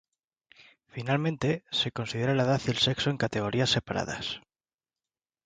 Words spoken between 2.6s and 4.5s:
y el sexo en categorías separadas.